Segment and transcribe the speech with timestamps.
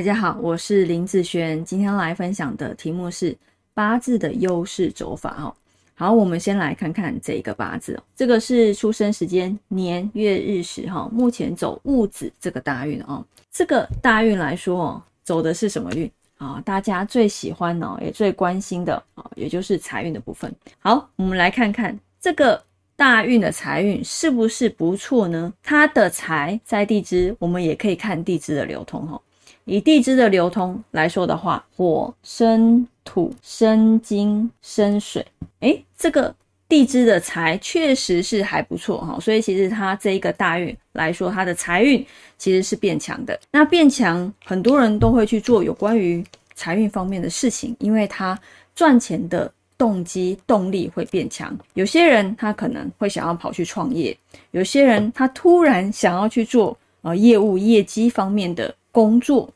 [0.00, 3.36] 大家好，我是林志轩，今天来分享的题目是
[3.74, 5.54] 八字的优势走法哦。
[5.94, 13.22] 好，我们先来看看这一个八字哦，这个是出生时间年月日时哈，目前走戊子这个大运哦。
[13.52, 16.62] 这个大运来说哦，走的是什么运啊？
[16.64, 20.50] 大家最喜欢哦，也最关心的啊，也就是财运的部分。
[20.78, 22.58] 好，我们来看看这个。
[22.96, 25.50] 大运的财运是不是不错呢？
[25.62, 29.18] 它的财在地支，我们也可以看地支的流通哈。
[29.70, 35.24] 以地支的流通来说的话，火生土，生金，生水。
[35.60, 36.34] 诶，这个
[36.68, 39.16] 地支的财确实是还不错哈。
[39.20, 42.04] 所以其实它这一个大运来说，它的财运
[42.36, 43.38] 其实是变强的。
[43.52, 46.24] 那变强，很多人都会去做有关于
[46.56, 48.36] 财运方面的事情，因为它
[48.74, 49.50] 赚钱的。
[49.80, 54.14] 动机动力会变强，有些人他可能会想要跑去创业，
[54.50, 59.48] 有些人他突然想要去做呃业务业绩方面的工作，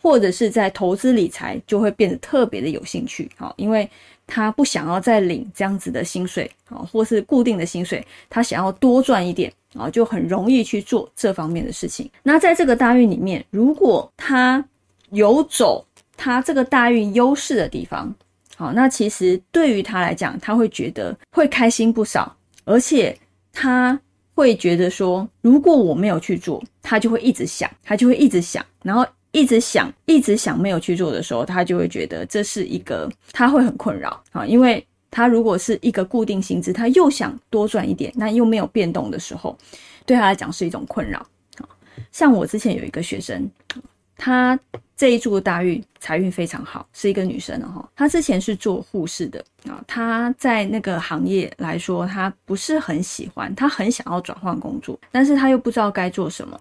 [0.00, 3.88] 或者是在投资理财就会变得特别的有兴趣啊，因为
[4.26, 12.10] 他不想要再领这样子的薪水啊，或是固定的薪水，他想要多赚一点啊，就很容易去做这方面的事情。
[12.22, 14.64] 那在这个大运里面，如果他
[15.10, 15.84] 有走
[16.16, 18.14] 他这个大运优势的地方。
[18.56, 23.18] 好，那其实对于他来讲，他会觉得会开心不少，而且
[23.54, 23.98] 他
[24.34, 39.56] 会觉得说，如果我没有去做，他就会一直想，他就会一直想，然后一直想，一直想没有去做的时候，他就会觉得这是一个他会很困扰啊，因为他如果是一个固定薪资，他又想多赚一点，那又没有变动的时候，
[40.04, 41.18] 对他来讲是一种困扰
[41.58, 41.68] 啊。
[42.12, 43.50] 像我之前有一个学生，
[44.16, 44.58] 他。
[44.96, 47.88] 这一柱的大运财运非常好，是一个女生哈。
[47.96, 56.60] 她之前是做护士的啊，她在那个行业来说，她不是很喜欢，她很想要转换工作，但是她又不知道该做什么。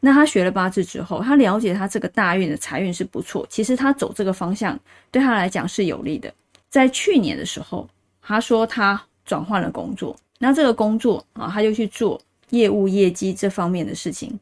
[0.00, 4.78] 那他学了八字之后，他了解他这个大运的财运是不错，其实他走这个方向
[5.10, 6.32] 对他来讲是有利的。
[6.68, 7.88] 在去年的时候，
[8.20, 12.20] 他说他转换了工作，那这个工作啊，他就去做
[12.50, 14.38] 业务业绩这方面的事情。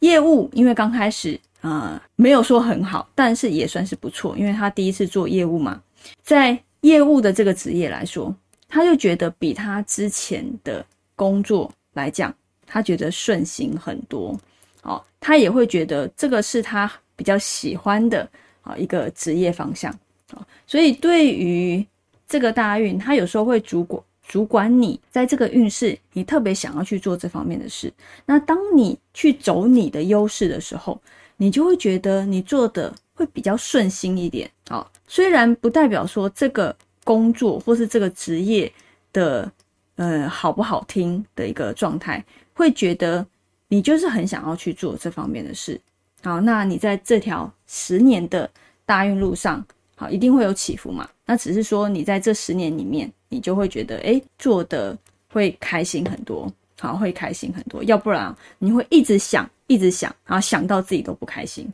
[0.00, 1.38] 业务因为刚开始。
[1.60, 5.82] 啊，没有说很好，但是也算是不错，因为他第一次做业务嘛，
[6.22, 8.32] 在业务的这个职业来说，
[8.68, 12.32] 他就觉得比他之前的工作来讲，
[12.64, 14.38] 他觉得顺心很多。
[14.82, 18.28] 哦，他也会觉得这个是他比较喜欢的
[18.62, 19.90] 啊一个职业方向。
[20.32, 21.86] 啊，所以对于
[22.26, 24.02] 这个大运，他有时候会主管。
[24.28, 27.90] 主管你在这个运势，你特别想要去做这方面的事。
[28.26, 31.00] 那当你去走你的优势的时候，
[31.38, 34.86] 你就会觉得你做的会比较顺心一点啊。
[35.06, 38.70] 虽然不代表说这个工作或是这个职业
[39.14, 39.50] 的
[39.96, 42.22] 呃好不好听的一个状态，
[42.52, 43.26] 会觉得
[43.68, 45.80] 你就是很想要去做这方面的事。
[46.22, 48.50] 好，那你在这条十年的
[48.84, 49.64] 大运路上，
[49.94, 51.08] 好一定会有起伏嘛。
[51.24, 53.10] 那只是说你在这十年里面。
[53.30, 54.96] 你就会觉得，哎，做的
[55.30, 57.84] 会开心很多，好，会开心很多。
[57.84, 61.70] 要不然你会一直想，一直想，然后想到自己都不开心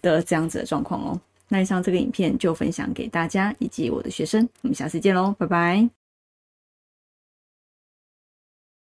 [0.00, 1.20] 的这样子的状况哦。
[1.48, 5.97] 那以上这个影片就分享给大家以及我的学生，我们下次见喽，拜拜。